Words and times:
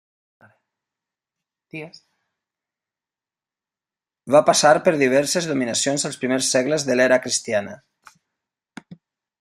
Va 4.35 4.43
passar 4.49 4.73
per 4.87 4.95
diverses 5.03 5.51
dominacions 5.51 6.09
als 6.11 6.19
primers 6.25 6.53
segles 6.57 6.89
de 6.89 6.99
l'era 7.01 7.23
cristiana. 7.27 7.79